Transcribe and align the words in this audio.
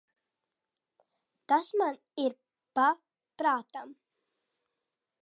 Tas 1.53 1.69
man 1.83 2.01
ir 2.25 2.35
pa 2.79 2.89
prātam. 3.43 3.97